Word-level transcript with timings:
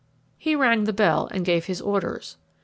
He 0.35 0.55
rang 0.55 0.85
the 0.85 0.93
bell 0.93 1.27
and 1.29 1.45
gave 1.45 1.65
his 1.65 1.79
orders. 1.79 2.35